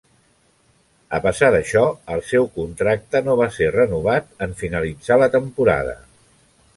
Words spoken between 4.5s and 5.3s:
finalitzar la